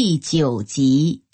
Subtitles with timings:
[0.00, 1.24] 第九集，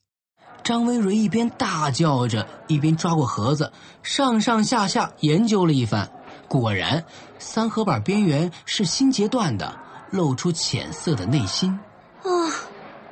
[0.62, 3.70] 张维瑞一边大叫着，一边抓过盒子，
[4.02, 6.10] 上上下下研究了一番。
[6.48, 7.04] 果然，
[7.38, 9.78] 三合板边缘是新截断的，
[10.10, 11.78] 露出浅色的内心。
[12.22, 12.24] 啊，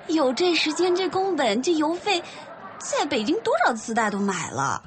[0.09, 2.23] 有这时间，这工本，这邮费，
[2.79, 4.83] 在北京多少磁带都买了。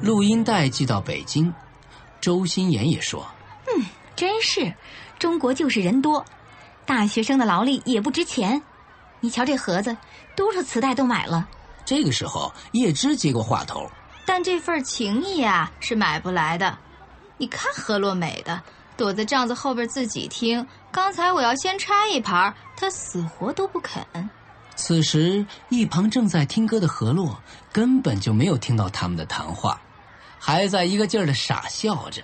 [0.00, 1.52] 录音带寄到北京，
[2.22, 3.22] 周心言也说
[3.68, 3.84] ：“嗯，
[4.16, 4.72] 真是。”
[5.18, 6.24] 中国就是人多，
[6.84, 8.62] 大学生的劳力也不值钱。
[9.20, 9.96] 你瞧这盒子，
[10.36, 11.48] 多少磁带都买了。
[11.84, 13.90] 这个时候，叶芝接过话头
[14.26, 16.76] ：“但这份情谊啊，是买不来的。
[17.38, 18.62] 你看何洛美的，
[18.96, 20.66] 躲在帐子后边自己听。
[20.90, 24.04] 刚才我要先拆一盘，他死活都不肯。”
[24.76, 27.40] 此时，一旁正在听歌的何洛
[27.72, 29.80] 根本就没有听到他们的谈话，
[30.38, 32.22] 还在一个劲儿的傻笑着。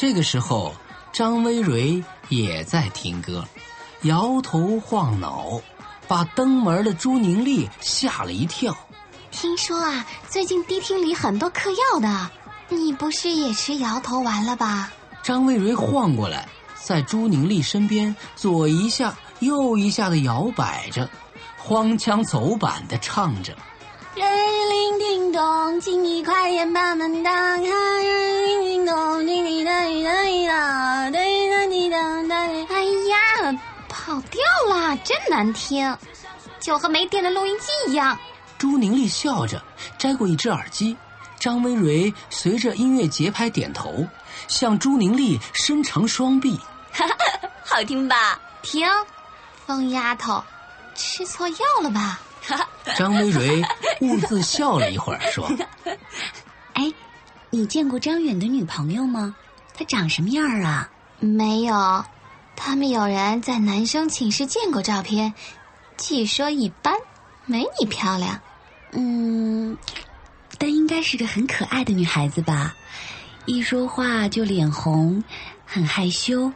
[0.00, 0.72] 这个时候，
[1.12, 3.44] 张薇蕊也在听歌，
[4.02, 5.60] 摇头晃脑，
[6.06, 8.72] 把登门的朱宁丽吓了一跳。
[9.32, 12.30] 听说啊，最近迪厅里很多嗑药的，
[12.68, 14.88] 你不是也吃摇头丸了吧？
[15.20, 16.48] 张薇蕊晃过来，
[16.80, 21.10] 在朱宁丽身边左一下右一下的摇摆着，
[21.56, 23.52] 荒腔走板的唱着。
[24.14, 24.24] 铃
[24.68, 27.62] 铃叮咚，请你快点把门打开。
[27.62, 29.74] 铃叮咚，叮叮当
[30.04, 30.12] 当
[30.46, 32.38] 当，叮当叮当当。
[32.38, 35.96] 哎呀，跑调了，真难听，
[36.60, 38.18] 就和没电的录音机一样。
[38.58, 39.62] 朱宁丽笑着
[39.98, 40.96] 摘过一只耳机，
[41.38, 44.06] 张薇蕊随着音乐节拍点头，
[44.48, 46.58] 向朱宁丽伸长双臂。
[46.92, 47.16] 哈哈，
[47.64, 48.40] 好听吧？
[48.62, 48.86] 停，
[49.66, 50.42] 疯丫头，
[50.94, 52.20] 吃错药了吧？
[52.96, 53.62] 张薇蕊
[54.00, 55.50] 兀自笑了一会儿，说
[56.74, 56.92] ：“哎，
[57.50, 59.34] 你见过张远的女朋友吗？
[59.76, 60.88] 她长什么样啊
[61.20, 62.04] ？”“没有，
[62.56, 65.34] 他们有人在男生寝室见过照片，
[65.96, 66.94] 据说一般，
[67.44, 68.40] 没你漂亮。
[68.92, 69.76] ”“嗯，
[70.58, 72.74] 但应该是个很可爱的女孩子吧？
[73.46, 75.22] 一说话就脸红，
[75.66, 76.52] 很害羞，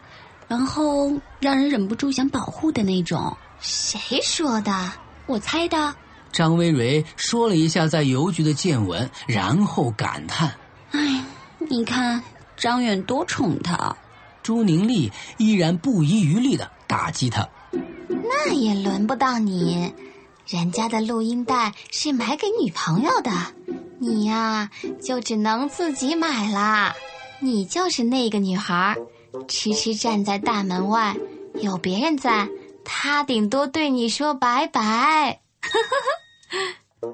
[0.48, 3.36] 然后让人忍不住想保护的那种。
[3.60, 4.92] ”“谁说的？”
[5.26, 5.94] 我猜的。
[6.32, 10.54] 张薇蕊说了一下在邮局的见闻，然后感叹
[10.92, 11.24] ：“哎，
[11.58, 12.22] 你看
[12.56, 13.96] 张远多宠她。”
[14.42, 17.48] 朱宁丽依然不遗余力的打击他
[18.08, 19.94] ：“那也轮不到你，
[20.48, 23.30] 人家的录音带是买给女朋友的，
[24.00, 24.68] 你呀
[25.00, 26.92] 就只能自己买啦。
[27.38, 28.96] 你就是那个女孩，
[29.46, 31.14] 痴痴站在大门外，
[31.60, 32.48] 有别人在。”
[32.84, 35.40] 他顶多对你说拜拜。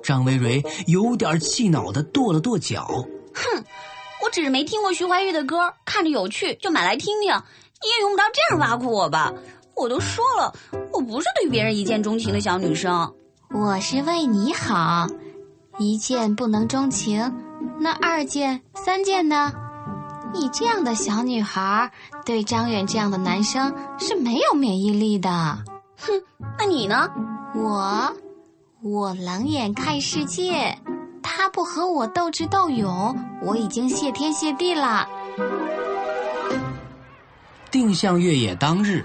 [0.02, 2.86] 张薇蕊有点气恼的跺了跺脚，
[3.34, 3.64] 哼，
[4.22, 7.30] 我只是没听过徐怀钰的歌，看着有趣就买来听听。
[7.80, 9.32] 你也用不着这样挖苦我吧？
[9.74, 10.52] 我都说了，
[10.92, 13.14] 我不是对别人一见钟情的小女生，
[13.50, 15.06] 我是为你好。
[15.78, 17.32] 一见不能钟情，
[17.78, 19.52] 那二见、三见呢？
[20.32, 21.90] 你这样的小女孩，
[22.24, 25.30] 对张远这样的男生是没有免疫力的。
[25.96, 26.12] 哼，
[26.58, 27.10] 那你呢？
[27.54, 28.14] 我，
[28.82, 30.78] 我冷眼看世界。
[31.22, 35.08] 他不和我斗智斗勇，我已经谢天谢地了。
[37.70, 39.04] 定向越野当日，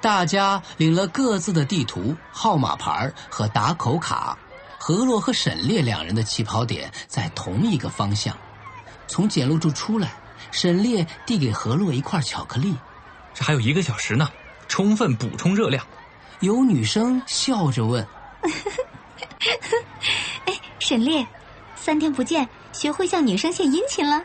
[0.00, 4.36] 大家领了各自的地图、号码牌和打口卡。
[4.78, 8.36] 何洛和沈烈两人的起跑点在同一个方向，
[9.08, 10.12] 从简陋处出来。
[10.50, 12.74] 沈烈递给何洛一块巧克力，
[13.34, 14.28] 这还有一个小时呢，
[14.68, 15.84] 充分补充热量。
[16.40, 18.06] 有女生笑着问
[20.46, 21.26] ：“哎，沈烈，
[21.74, 24.22] 三天不见，学会向女生献殷勤了？”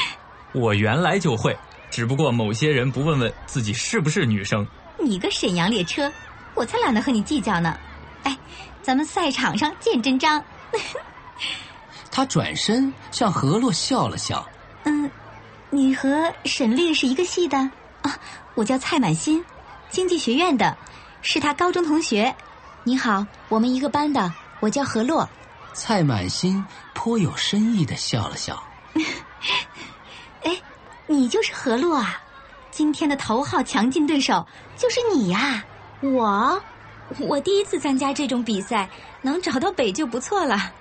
[0.52, 1.56] 我原来就会，
[1.90, 4.66] 只不过某些人不问问自己是不是女生。
[4.98, 6.12] 你个沈阳列车，
[6.54, 7.78] 我才懒得和你计较呢。
[8.24, 8.38] 哎，
[8.82, 10.42] 咱们赛场上见真章。
[12.10, 14.46] 他转身向何洛笑了笑。
[15.72, 15.78] 嗯。
[15.78, 17.58] 你和沈丽是一个系的
[18.02, 18.16] 啊？
[18.54, 19.44] 我叫蔡满心，
[19.88, 20.76] 经济学院的，
[21.22, 22.34] 是他高中同学。
[22.84, 25.28] 你好，我们一个班的，我叫何洛。
[25.72, 28.62] 蔡满心颇有深意的笑了笑。
[30.44, 30.60] 哎，
[31.06, 32.20] 你就是何洛啊！
[32.70, 34.46] 今天的头号强劲对手
[34.76, 35.64] 就是你呀！
[36.00, 36.62] 我，
[37.20, 38.88] 我第一次参加这种比赛，
[39.22, 40.72] 能找到北就不错了。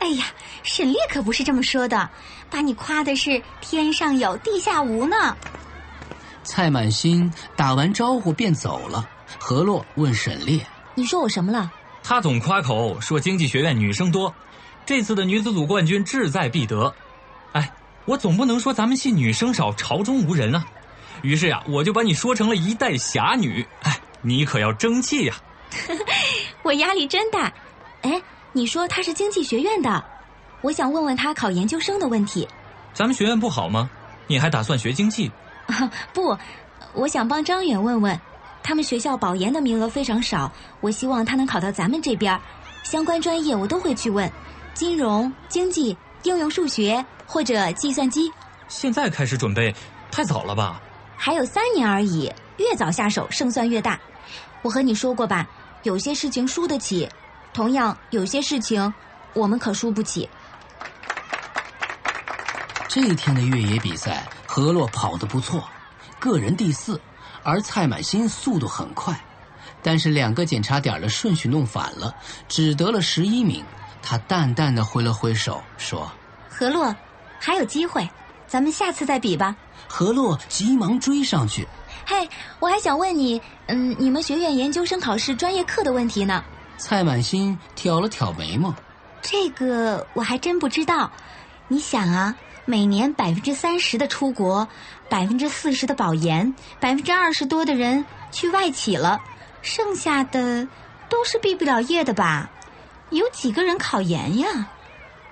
[0.00, 0.24] 哎呀，
[0.62, 2.10] 沈烈可不是这么说的，
[2.50, 5.36] 把你夸的是天上有地下无呢。
[6.42, 9.08] 蔡满心打完招呼便走了。
[9.38, 10.66] 何洛问沈烈
[10.96, 11.70] ：“你说我什么了？”
[12.02, 14.34] 他总夸口说经济学院女生多，
[14.84, 16.92] 这次的女子组冠军志在必得。
[17.52, 17.70] 哎，
[18.06, 20.66] 我总不能说咱们系女生少，朝中无人啊。
[21.22, 23.64] 于是呀，我就把你说成了一代侠女。
[23.82, 25.34] 哎，你可要争气呀！
[26.64, 27.52] 我压力真大。
[28.02, 28.20] 哎，
[28.52, 30.04] 你说他是经济学院的，
[30.60, 32.46] 我想问问他考研究生的问题。
[32.92, 33.88] 咱们学院不好吗？
[34.26, 35.30] 你还打算学经济？
[36.12, 36.36] 不，
[36.92, 38.18] 我想帮张远问问。
[38.62, 42.38] 他们学校保研的名额非常少，我希望他能考到咱们这边
[42.82, 44.30] 相关专业我都会去问，
[44.74, 48.30] 金融、经济、应用数学或者计算机。
[48.68, 49.74] 现在开始准备，
[50.10, 50.80] 太早了吧？
[51.16, 53.98] 还有三年而已，越早下手胜算越大。
[54.62, 55.48] 我和你说过吧，
[55.84, 57.08] 有些事情输得起，
[57.60, 58.90] 同样有些事情
[59.34, 60.26] 我们可输不起。
[62.88, 65.62] 这一天的越野比赛，何洛跑得不错，
[66.18, 66.98] 个人第四。
[67.42, 69.14] 而蔡满新速度很快，
[69.82, 72.14] 但是两个检查点的顺序弄反了，
[72.48, 73.62] 只得了十一名。
[74.00, 76.10] 他淡淡的挥了挥手，说
[76.48, 76.96] ：“何洛，
[77.38, 78.08] 还有机会，
[78.46, 79.54] 咱们下次再比吧。”
[79.86, 81.68] 何洛急忙追上去
[82.08, 82.26] ：“嘿，
[82.58, 86.42] 我还想问你，嗯，你们学院研究生考试专业课的问题呢？”
[86.80, 88.74] 蔡满心挑了挑眉毛
[89.22, 91.12] ：“这个我还真不知道。
[91.68, 92.34] 你想啊。”
[92.66, 94.68] 每年百分之三十的出国，
[95.08, 99.20] 百分之四十的保研，百分之二十多的人去外企了，
[99.60, 100.68] 剩下的
[101.08, 102.48] 都是毕不了业的吧？
[103.08, 104.68] 有几个人考研呀？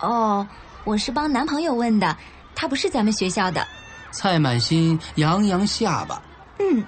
[0.00, 0.49] 哦，
[0.83, 2.17] 我是帮男朋友问的，
[2.56, 3.65] 他不是咱们学校的。
[4.11, 6.21] 蔡满心扬扬下巴，
[6.59, 6.85] 嗯，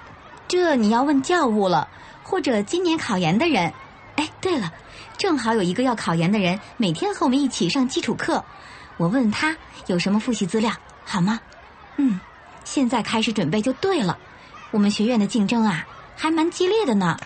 [0.49, 1.87] 这你要问教务了，
[2.23, 3.71] 或者今年考研的人。
[4.21, 4.71] 哎，对了，
[5.17, 8.43] 正好有一个要考研的人，每天和我们一起上基础课。
[8.97, 9.57] 我问他
[9.87, 10.71] 有什么复习资料，
[11.03, 11.39] 好吗？
[11.97, 12.19] 嗯，
[12.63, 14.15] 现在开始准备就对了。
[14.69, 15.83] 我们学院的竞争啊，
[16.15, 17.17] 还蛮激烈的呢。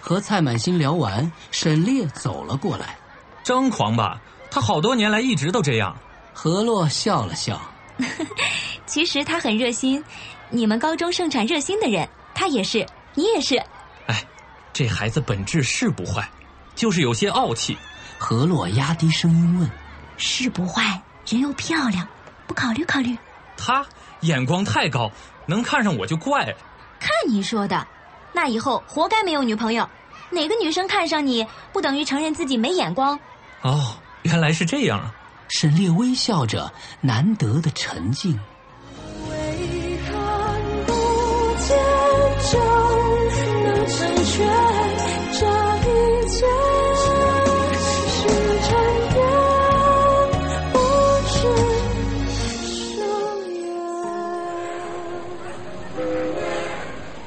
[0.00, 2.96] 和蔡满心聊完，沈烈走了过来。
[3.44, 4.20] 张狂吧？
[4.50, 5.96] 他好多年来一直都这样。
[6.34, 7.60] 何洛笑了笑。
[8.84, 10.02] 其实他很热心，
[10.50, 12.84] 你们高中盛产热心的人，他也是，
[13.14, 13.62] 你也是。
[14.72, 16.28] 哎，这孩子本质是不坏，
[16.74, 17.76] 就是有些傲气。
[18.18, 19.70] 何洛压低声音问
[20.16, 22.06] ：“是不坏？”人又漂亮，
[22.46, 23.16] 不考虑考虑？
[23.56, 23.84] 他
[24.20, 25.10] 眼光太高，
[25.46, 26.54] 能看上我就怪了。
[26.98, 27.86] 看你说的，
[28.32, 29.88] 那以后活该没有女朋友。
[30.30, 33.18] 哪个女生看上你，不等于承认自己没眼光？
[33.60, 35.14] 哦，原来是这样啊！
[35.48, 38.38] 沈烈微笑着，难得的沉静。
[39.28, 40.16] 为看
[40.86, 40.92] 不
[41.58, 41.76] 见
[43.86, 44.48] 成全
[45.32, 46.46] 这一切。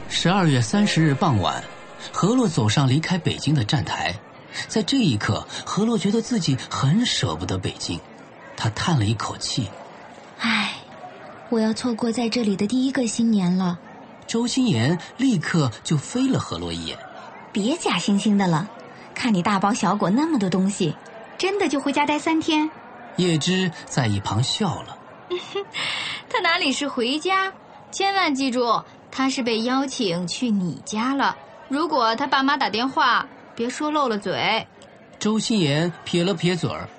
[0.09, 1.63] 十二月三十日傍晚，
[2.11, 4.11] 何洛走上离开北京的站台。
[4.67, 7.99] 在这一刻，何洛觉得自己很舍不得北京，
[8.57, 9.69] 他叹了一口气
[10.41, 10.73] ：“唉，
[11.49, 13.77] 我要错过在这里的第一个新年了。”
[14.27, 16.97] 周心言立刻就飞了何洛一眼
[17.53, 18.67] ：“别假惺惺的了，
[19.13, 20.95] 看你大包小裹那么多东西，
[21.37, 22.69] 真的就回家待三天？”
[23.17, 24.97] 叶芝在一旁笑了
[26.29, 27.51] ：“他哪里是回家？
[27.91, 28.81] 千万记住。”
[29.17, 31.37] 他是被邀请去你家了。
[31.69, 34.67] 如果他爸妈打电话，别说漏了嘴。
[35.17, 36.89] 周心言撇了撇嘴儿：“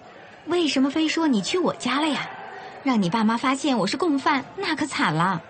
[0.48, 2.26] 为什么非说你去我家了呀？
[2.82, 5.42] 让你爸妈发现我是共犯，那可惨了。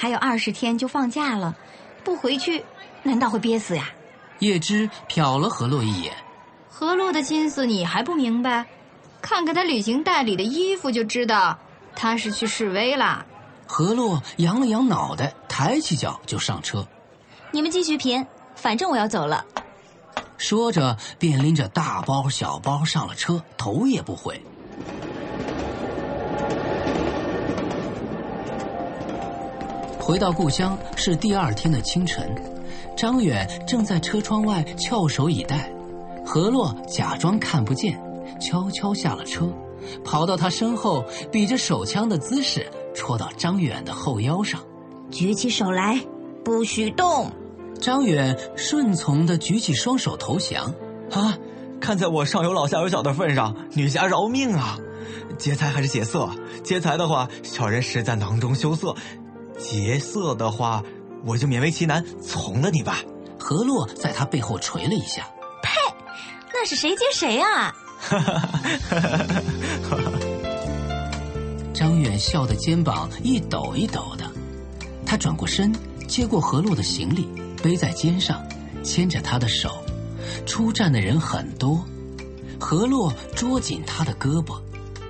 [0.00, 1.56] 还有二十天就放假了，
[2.04, 2.64] 不回去，
[3.02, 3.90] 难道会憋死呀？”
[4.38, 6.14] 叶芝瞟了何洛一眼
[6.70, 8.64] ：“何洛的心思你还不明白？
[9.20, 11.58] 看看他旅行袋里的衣服就知道，
[11.96, 13.26] 他是去示威了。”
[13.66, 16.86] 何洛扬了扬脑袋，抬起脚就上车。
[17.50, 18.24] 你们继续贫，
[18.54, 19.44] 反正我要走了。
[20.36, 24.40] 说着，便拎着大包小包上了车，头也不回。
[30.08, 32.34] 回到故乡是第二天的清晨，
[32.96, 35.70] 张远正在车窗外翘首以待。
[36.24, 38.00] 何洛假装看不见，
[38.40, 39.52] 悄悄下了车，
[40.02, 42.66] 跑到他身后，比着手枪的姿势。
[42.94, 44.62] 戳到张远的后腰上，
[45.10, 46.00] 举起手来，
[46.42, 47.30] 不许动。
[47.78, 50.72] 张远顺从的举起双手投降。
[51.12, 51.36] 啊，
[51.82, 54.78] 看在我上有老下有小的份上，女侠饶命啊！
[55.36, 56.30] 劫财还是劫色？
[56.64, 58.94] 劫财的话，小人实在囊中羞涩；
[59.58, 60.82] 劫色的话，
[61.24, 62.98] 我就勉为其难从了你吧。
[63.38, 65.22] 何洛在他背后捶了一下。
[65.62, 65.70] 呸
[66.52, 67.74] 那是谁接谁啊？
[71.74, 74.24] 张远笑得肩膀一抖一抖的，
[75.06, 75.72] 他转过身，
[76.06, 77.28] 接过何洛的行李，
[77.62, 78.44] 背在肩上，
[78.82, 79.70] 牵着他的手。
[80.46, 81.84] 出站的人很多，
[82.58, 84.60] 何洛捉紧他的胳膊。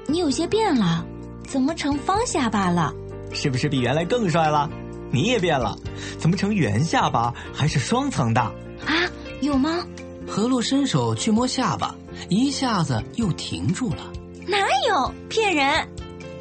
[0.06, 1.04] 你有些变了，
[1.46, 2.94] 怎么成方下巴了？
[3.32, 4.68] 是不是比原来更帅了？
[5.10, 5.76] 你也变了，
[6.18, 8.40] 怎么成圆下巴还是双层的？
[8.40, 8.92] 啊，
[9.40, 9.84] 有吗？
[10.26, 11.94] 何洛伸手去摸下巴，
[12.28, 14.12] 一下子又停住了。
[14.46, 14.58] 哪
[14.88, 15.12] 有？
[15.28, 15.88] 骗人！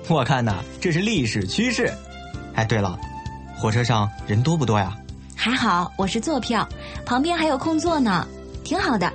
[0.10, 1.92] 我看呐，这是历史趋势。
[2.56, 3.00] 哎，对了，
[3.58, 4.96] 火车上人多不多呀？
[5.36, 6.68] 还好我是坐票，
[7.06, 8.28] 旁边还有空座呢，
[8.64, 9.12] 挺好的。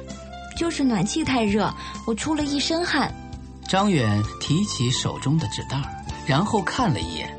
[0.56, 1.72] 就是暖气太热，
[2.06, 3.12] 我出了一身汗。
[3.68, 5.78] 张远提起手中的纸袋，
[6.26, 7.34] 然后看了一眼。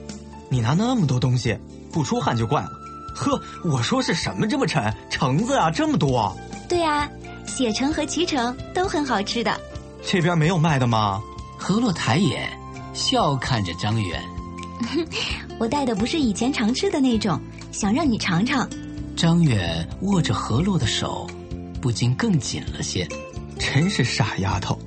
[0.50, 1.58] 你拿那么多东西，
[1.92, 2.70] 不出汗就怪了。
[3.16, 4.94] 呵，我说是什么这么沉？
[5.10, 6.36] 橙子啊，这么多。
[6.68, 7.10] 对啊，
[7.46, 9.60] 血橙和脐橙都很好吃的。
[10.06, 11.22] 这边没有卖的吗？
[11.58, 12.50] 何洛抬眼，
[12.94, 14.22] 笑看着张远。
[15.60, 17.40] 我带的不是以前常吃的那种，
[17.72, 18.68] 想让你尝尝。
[19.16, 21.28] 张远握着何洛的手，
[21.80, 23.08] 不禁更紧了些。
[23.60, 24.78] 真是傻丫头。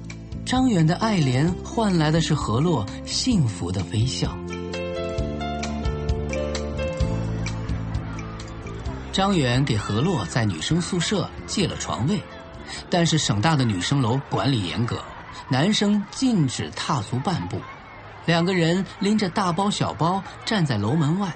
[0.44, 4.36] 张远的爱怜换来的是何洛幸福的微笑。
[9.16, 12.23] 张远给何洛在女生宿舍借了床位，
[12.90, 15.02] 但是省大的女生楼管理严格，
[15.49, 17.58] 男生禁止踏足半步。
[18.26, 21.35] 两个人拎着大包小包站在楼门外，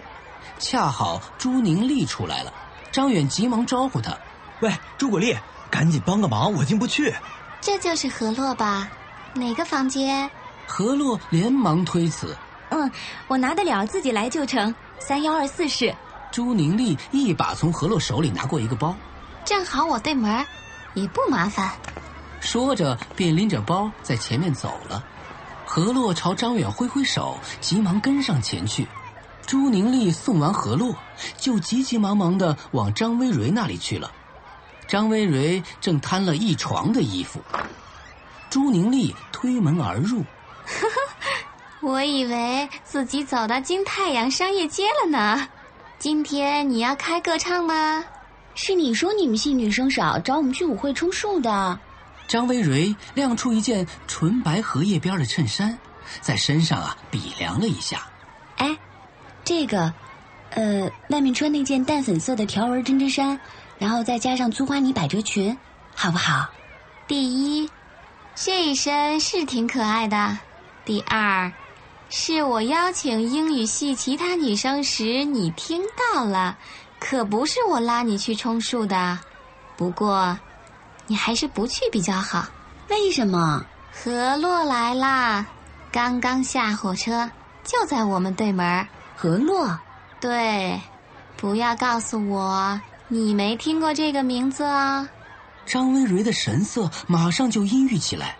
[0.58, 2.52] 恰好朱宁丽出来了。
[2.92, 4.14] 张远急忙招呼她
[4.60, 5.34] ：“喂，朱果丽，
[5.70, 7.14] 赶紧帮个忙，我进不去。”
[7.62, 8.90] 这就是何洛吧？
[9.32, 10.30] 哪个房间？
[10.66, 12.36] 何洛连忙推辞。
[12.68, 12.92] 嗯，
[13.26, 14.74] 我拿得了，自己来就成。
[14.98, 15.96] 三幺二四室。
[16.30, 18.94] 朱宁丽一把从何洛手里拿过一个包，
[19.44, 20.46] 正好我对门，
[20.94, 21.72] 也不麻烦。
[22.40, 25.04] 说着便拎着包在前面走了。
[25.66, 28.86] 何洛朝张远挥挥手，急忙跟上前去。
[29.46, 30.94] 朱宁丽送完何洛，
[31.36, 34.10] 就急急忙忙的往张薇蕊那里去了。
[34.86, 37.40] 张薇蕊正摊了一床的衣服。
[38.48, 40.20] 朱宁丽推门而入，
[40.64, 45.48] 呵呵，我以为自己走到金太阳商业街了呢。
[46.00, 48.02] 今天你要开歌唱吗？
[48.54, 51.78] 是你说你们系女生少，找我们去舞会充数的。
[52.26, 55.78] 张薇蕊亮出一件纯白荷叶边的衬衫，
[56.22, 58.06] 在身上啊比量了一下。
[58.56, 58.74] 哎，
[59.44, 59.92] 这个，
[60.52, 63.38] 呃，外面穿那件淡粉色的条纹针织衫，
[63.78, 65.54] 然后再加上粗花呢百褶裙，
[65.94, 66.48] 好不好？
[67.06, 67.70] 第一，
[68.34, 70.38] 这一身是挺可爱的。
[70.82, 71.52] 第二。
[72.12, 75.80] 是我邀请英语系其他女生时，你听
[76.12, 76.58] 到了，
[76.98, 79.16] 可不是我拉你去充数的。
[79.76, 80.36] 不过，
[81.06, 82.44] 你还是不去比较好。
[82.88, 83.64] 为什么？
[83.92, 85.46] 何洛来啦，
[85.92, 87.30] 刚刚下火车，
[87.62, 88.84] 就在我们对门。
[89.14, 89.78] 何洛？
[90.20, 90.80] 对，
[91.36, 95.08] 不要告诉我你没听过这个名字哦！
[95.64, 98.36] 张薇蕊的神色马上就阴郁起来，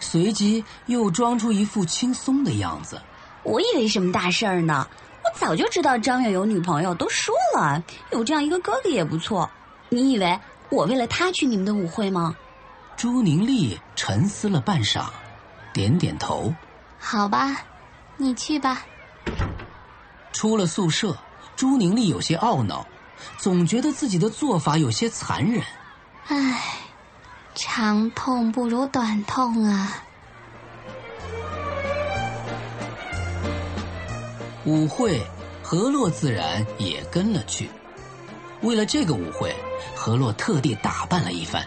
[0.00, 2.98] 随即又装出一副轻松的样子。
[3.42, 4.86] 我以为什么大事儿呢？
[5.22, 9.48] 我早就知道张远有女朋友，都说了，有这样一个哥哥也不错。
[9.88, 12.36] 你以为我为了他去你们的舞会吗？
[12.96, 15.06] 朱宁丽沉思了半晌，
[15.72, 16.54] 点点头。
[16.98, 17.62] 好吧，
[18.16, 18.82] 你去吧。
[20.32, 21.16] 出了宿舍，
[21.56, 22.86] 朱宁丽有些懊恼，
[23.38, 25.62] 总觉得自己的做法有些残忍。
[26.28, 26.60] 唉，
[27.54, 30.02] 长痛不如短痛啊。
[34.66, 35.20] 舞会，
[35.62, 37.70] 何洛自然也跟了去。
[38.60, 39.54] 为了这个舞会，
[39.94, 41.66] 何洛特地打扮了一番。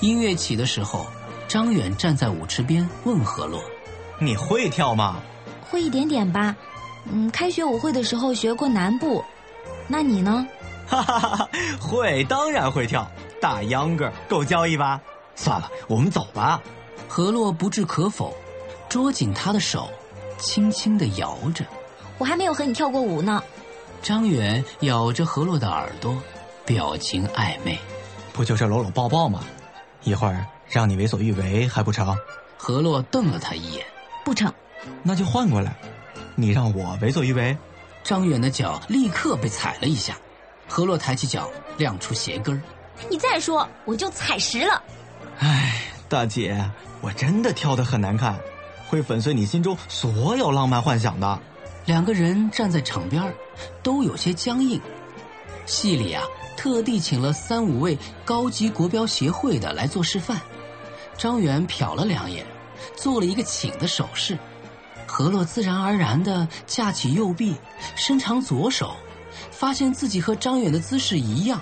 [0.00, 1.06] 音乐起的时候，
[1.46, 3.62] 张远站在舞池边问何洛
[4.18, 5.22] ：“你会跳吗
[5.70, 6.56] ？”“会一点点吧。
[7.08, 9.24] 嗯，开学舞会的时候学过南部。
[9.86, 10.44] 那你呢
[10.88, 11.48] ？”“哈哈哈哈，
[11.80, 13.08] 会，当然会跳。
[13.40, 15.00] 大秧歌够交易吧。
[15.36, 16.60] 算了，我们走吧。”
[17.06, 18.36] 何洛不置可否，
[18.88, 19.88] 捉紧他的手。
[20.38, 21.64] 轻轻的摇着，
[22.18, 23.42] 我还没有和你跳过舞呢。
[24.02, 26.16] 张远咬着何洛的耳朵，
[26.64, 27.78] 表情暧昧。
[28.32, 29.44] 不就是搂搂抱抱吗？
[30.04, 32.16] 一会儿让你为所欲为还不成？
[32.56, 33.84] 何洛瞪了他一眼，
[34.24, 34.52] 不成。
[35.02, 35.74] 那就换过来，
[36.34, 37.56] 你让我为所欲为。
[38.04, 40.16] 张远的脚立刻被踩了一下，
[40.68, 42.60] 何洛抬起脚亮出鞋跟儿。
[43.10, 44.80] 你再说，我就踩实了。
[45.38, 46.70] 唉，大姐，
[47.00, 48.38] 我真的跳得很难看。
[48.88, 51.40] 会粉碎你心中所有浪漫幻想的。
[51.86, 53.32] 两个人站在场边，
[53.82, 54.80] 都有些僵硬。
[55.66, 56.24] 戏里啊，
[56.56, 60.40] 特地请了三五位高级国标协会的来做示范。
[61.16, 62.44] 张远瞟了两眼，
[62.96, 64.36] 做了一个请的手势。
[65.06, 67.54] 何洛自然而然地架起右臂，
[67.94, 68.96] 伸长左手，
[69.52, 71.60] 发现自己和张远的姿势一样。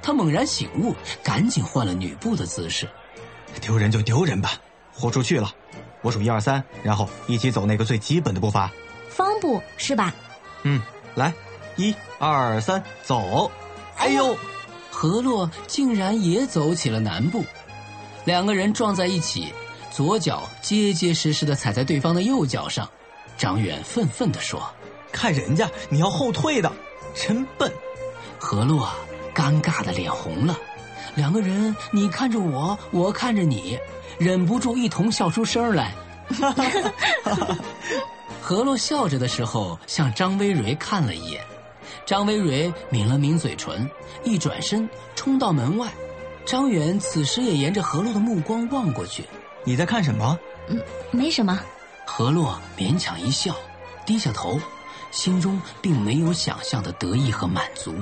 [0.00, 0.94] 他猛然醒悟，
[1.24, 2.88] 赶紧换了女步的姿势。
[3.60, 4.52] 丢人就丢人吧，
[4.94, 5.52] 豁出去了。
[6.02, 8.70] 我数一二三，然后一起走那个最基本的步伐。
[9.36, 10.14] 方步是吧？
[10.62, 10.80] 嗯，
[11.14, 11.32] 来，
[11.76, 13.50] 一二三，走。
[13.96, 14.36] 哎呦，
[14.90, 17.44] 何洛竟然也走起了南步，
[18.24, 19.52] 两个人撞在一起，
[19.90, 22.88] 左脚结结实实的踩在对方的右脚上。
[23.36, 24.62] 张远愤愤地说
[25.12, 26.72] ：“看人家，你要后退的，
[27.14, 27.70] 真笨。”
[28.38, 28.88] 何洛
[29.34, 30.58] 尴尬的脸红了，
[31.14, 33.78] 两个人你看着我，我看着你，
[34.18, 35.94] 忍不住一同笑出声来。
[38.48, 41.44] 何洛笑着的时候，向张薇蕊看了一眼，
[42.06, 43.90] 张薇蕊抿了抿嘴唇，
[44.22, 45.92] 一转身冲到门外。
[46.44, 49.24] 张远此时也沿着何洛的目光望过去，
[49.64, 50.38] 你在看什么？
[50.68, 51.60] 嗯，没什么。
[52.06, 53.52] 何洛勉强一笑，
[54.06, 54.60] 低下头，
[55.10, 57.96] 心中并没有想象的得意和满足。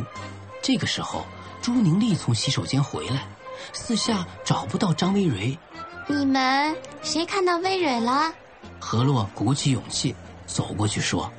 [0.61, 1.25] 这个时候，
[1.63, 3.27] 朱宁丽从洗手间回来，
[3.73, 5.59] 四下找不到张薇蕊。
[6.07, 8.31] 你们谁看到薇蕊了？
[8.79, 10.15] 何洛鼓起勇气
[10.47, 11.31] 走过去说：“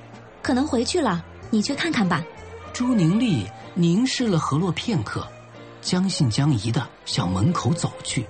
[0.41, 2.23] 可能回去了，你去看看吧。”
[2.73, 5.25] 朱宁丽凝视了何洛片刻，
[5.81, 8.25] 将信将疑的向门口走去。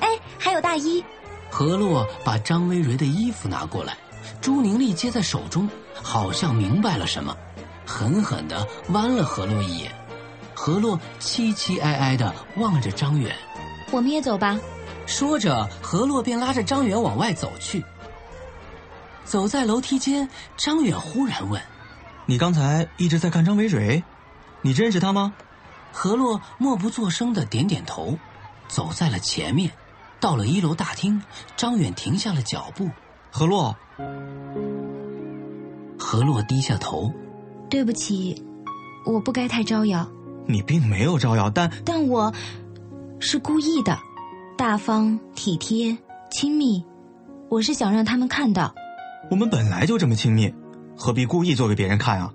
[0.00, 0.08] 哎，
[0.38, 1.04] 还有大衣。
[1.50, 3.96] 何洛把张薇蕊的衣服拿过来，
[4.40, 7.36] 朱宁丽接在手中，好像明白了什么，
[7.84, 9.92] 狠狠的剜了何洛一眼。
[10.54, 13.34] 何洛凄凄哀哀的望着张远
[13.90, 14.58] ：“我们也走吧。”
[15.06, 17.84] 说着，何洛便拉着张远往外走去。
[19.30, 21.62] 走在楼梯间，张远忽然问
[22.26, 24.02] ：“你刚才一直在看张维蕊，
[24.60, 25.32] 你认识他吗？”
[25.94, 28.18] 何洛默不作声的点点头，
[28.66, 29.70] 走在了前面。
[30.18, 31.22] 到了一楼大厅，
[31.56, 32.90] 张远停下了脚步。
[33.30, 33.76] 何洛，
[35.96, 37.14] 何洛低下头，
[37.68, 38.44] 对不起，
[39.06, 40.04] 我不该太招摇。
[40.44, 42.34] 你并没有招摇，但但我
[43.20, 43.96] 是故意的，
[44.58, 45.96] 大方、体贴、
[46.32, 46.84] 亲密，
[47.48, 48.74] 我是想让他们看到。
[49.30, 50.52] 我们本来就这么亲密，
[50.96, 52.32] 何必故意做给别人看啊？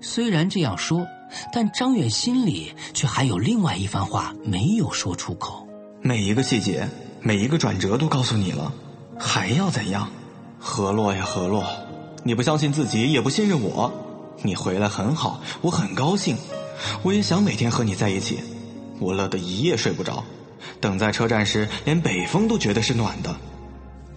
[0.00, 1.06] 虽然这样说，
[1.52, 5.68] 但张远心里却还有另外一番话没有说出口。
[6.00, 6.88] 每一个细节。
[7.20, 8.72] 每一个转折都告诉你了，
[9.18, 10.08] 还要怎样？
[10.56, 11.64] 何洛呀，何洛，
[12.22, 13.92] 你不相信自己，也不信任我。
[14.42, 16.36] 你回来很好，我很高兴，
[17.02, 18.38] 我也想每天和你在一起。
[19.00, 20.22] 我乐得一夜睡不着，
[20.80, 23.34] 等在车站时，连北风都觉得是暖的。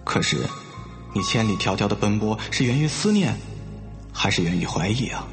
[0.04, 0.38] 可是，
[1.14, 3.34] 你千里迢迢的奔波，是源于思念，
[4.12, 5.26] 还是源于怀疑啊？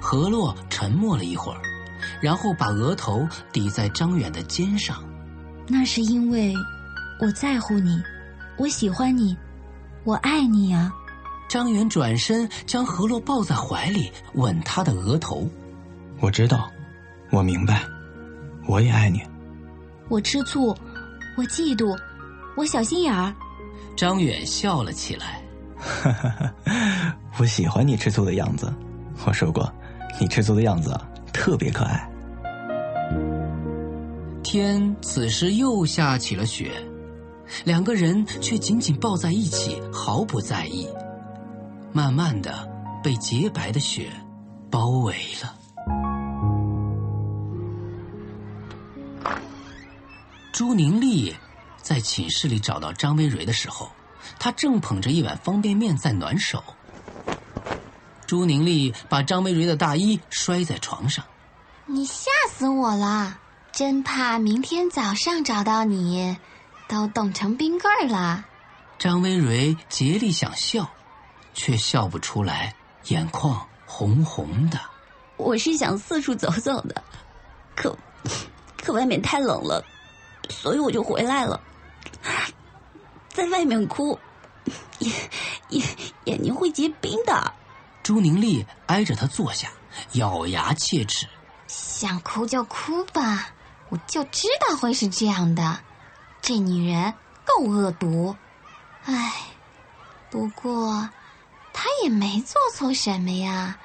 [0.00, 1.60] 何洛沉默了一会儿，
[2.20, 5.02] 然后把额头抵在张远的肩上。
[5.66, 6.54] 那是因为
[7.20, 8.02] 我在乎你，
[8.56, 9.36] 我喜欢你，
[10.04, 10.92] 我爱你呀。
[11.46, 15.48] 张远转身将何洛抱在怀里，吻她的额头。
[16.20, 16.70] 我知道，
[17.30, 17.82] 我明白，
[18.66, 19.22] 我也爱你。
[20.08, 20.76] 我吃醋，
[21.36, 21.96] 我嫉妒，
[22.56, 23.34] 我小心眼儿。
[23.96, 25.40] 张远笑了起来。
[27.38, 28.72] 我喜欢你吃醋的样子。
[29.26, 29.72] 我说过，
[30.20, 30.98] 你吃醋的样子
[31.32, 32.08] 特别可爱。
[34.42, 36.70] 天此时又下起了雪，
[37.64, 40.88] 两个人却紧紧抱在一起，毫不在意。
[41.92, 42.68] 慢慢的，
[43.02, 44.08] 被洁白的雪
[44.70, 45.54] 包围了。
[50.52, 51.34] 朱宁丽
[51.84, 53.90] 在寝室里找到张薇蕊的时候，
[54.38, 56.64] 她正捧着一碗方便面在暖手。
[58.26, 61.22] 朱宁丽把张薇蕊的大衣摔在床上，
[61.84, 63.38] 你吓死我了！
[63.70, 66.34] 真怕明天早上找到你，
[66.88, 68.42] 都冻成冰棍儿了。
[68.98, 70.88] 张薇蕊竭力想笑，
[71.52, 72.74] 却笑不出来，
[73.08, 74.80] 眼眶红红的。
[75.36, 77.04] 我是想四处走走的，
[77.76, 77.94] 可
[78.82, 79.84] 可外面太冷了，
[80.48, 81.60] 所以我就回来了。
[83.28, 84.18] 在外面哭，
[85.00, 85.12] 眼
[85.70, 85.86] 眼
[86.24, 87.52] 眼睛会结冰的。
[88.02, 89.70] 朱宁丽挨着他坐下，
[90.12, 91.26] 咬牙切齿
[91.66, 93.50] ：“想哭就哭吧。”
[93.90, 95.78] 我就知道会是这样的，
[96.42, 97.14] 这女人
[97.44, 98.36] 够恶毒，
[99.04, 99.32] 唉，
[100.30, 101.08] 不过
[101.72, 103.78] 她也没做错什么呀，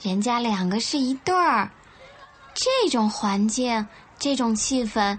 [0.00, 1.70] 人家两个是一对儿，
[2.52, 3.86] 这种环境，
[4.18, 5.18] 这种气氛，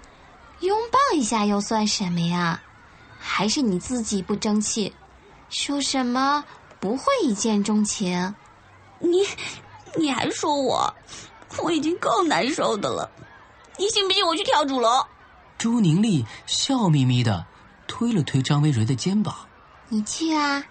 [0.61, 2.61] 拥抱一下又算什么呀？
[3.19, 4.93] 还是你自己不争气？
[5.49, 6.43] 说什么
[6.79, 8.33] 不会一见钟情？
[8.99, 9.25] 你，
[9.95, 10.93] 你还说我，
[11.59, 13.09] 我已经够难受的了。
[13.77, 15.05] 你信不信我去跳主楼？
[15.57, 17.45] 朱宁丽笑眯眯的
[17.87, 19.35] 推了推张薇蕊的肩膀。
[19.89, 20.63] 你去啊，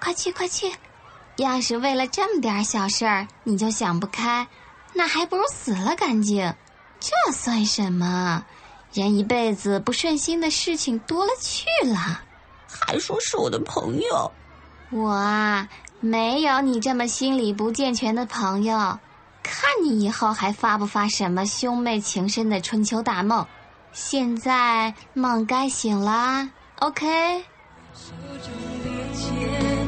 [0.00, 0.72] 快去快去！
[1.36, 4.46] 要是为了这么点小事儿你就想不开，
[4.92, 6.54] 那还不如死了干净。
[7.00, 8.44] 这算什么？
[8.94, 12.22] 人一辈子不顺心的事情多了去了，
[12.68, 14.30] 还说是我的朋友。
[14.90, 18.76] 我啊，没有你这么心理不健全的朋友。
[19.42, 23.44] 看你以后还发不发什么兄妹情深的春秋大梦？
[23.92, 27.44] 现在梦该醒啦，OK。
[27.94, 28.52] 手中
[28.84, 29.24] 的戒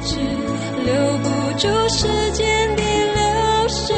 [0.05, 0.19] 指
[0.85, 2.83] 留不住时间的
[3.14, 3.95] 流逝，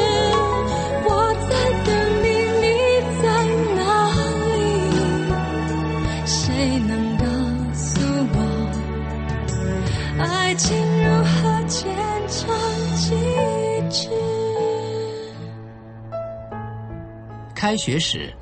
[17.59, 18.33] 开学时，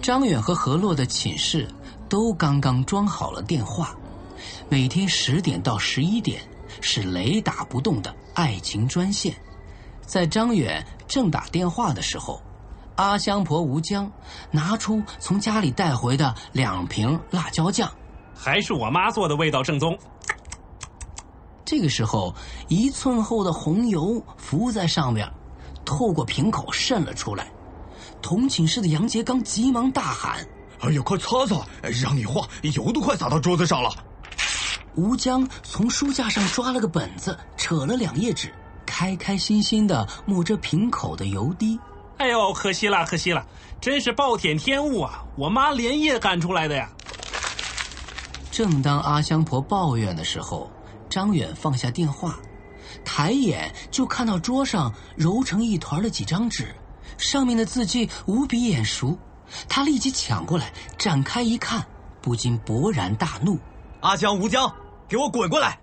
[0.00, 1.68] 张远和何洛的寝室
[2.08, 3.94] 都刚刚装好了电话，
[4.70, 6.40] 每天十点到十一点
[6.80, 9.36] 是雷打不动的爱情专线。
[10.06, 12.40] 在张远正打电话的时候，
[12.96, 14.10] 阿香婆吴江
[14.50, 17.92] 拿出从家里带回的两瓶辣椒酱。
[18.34, 19.94] 还是我妈做的味道正宗。
[21.66, 22.34] 这个时候，
[22.68, 25.30] 一寸厚的红油浮在上面，
[25.84, 27.46] 透过瓶口渗了出来。
[28.24, 30.38] 同寝室的杨杰刚急忙大喊
[30.80, 31.62] 哎呀，快擦擦！
[32.02, 33.90] 让你画，油都快洒到桌子上了。
[34.96, 38.50] ：“吴江从书架上抓了个本子，扯了两页纸，
[38.86, 41.78] 开开心心的抹着瓶口的油滴。
[42.16, 43.44] 哎呦，可惜了，可惜了，
[43.78, 45.22] 真是暴殄天物啊！
[45.36, 46.90] 我妈连夜赶出来的呀。
[48.50, 50.72] 正当阿香婆抱怨的时候，
[51.10, 52.36] 张远放下电话，
[53.04, 56.74] 抬眼就看到桌上揉成一团的几张纸，
[57.18, 59.18] 上面的字迹无比眼熟。
[59.68, 61.84] 他立即抢过来，展开一看，
[62.20, 63.58] 不禁勃然大怒。
[64.00, 64.72] 阿江、吴江，
[65.08, 65.78] 给我滚过来！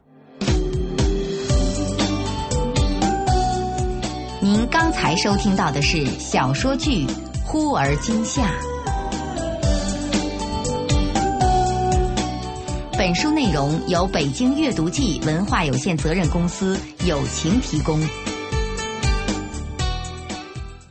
[4.41, 7.05] 您刚才收听到的是小说剧
[7.45, 8.41] 《忽而今夏》，
[12.97, 18.01] 本书内容由北京阅读记文化有限责任公司友情提供。